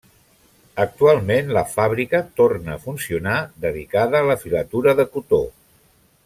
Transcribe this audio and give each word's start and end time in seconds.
Actualment 0.85 1.51
la 1.57 1.63
fàbrica 1.73 2.21
torna 2.41 2.73
a 2.77 2.79
funcionar 2.87 3.35
dedicada 3.67 4.23
a 4.23 4.27
la 4.31 4.39
filatura 4.47 4.97
de 5.03 5.07
cotó. 5.15 5.45